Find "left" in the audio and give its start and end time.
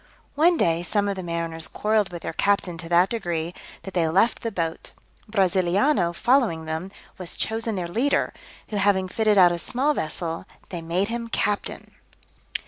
4.07-4.41